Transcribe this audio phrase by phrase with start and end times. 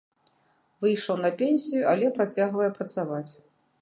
[0.85, 3.29] Выйшаў на пенсію, але працягвае працаваць.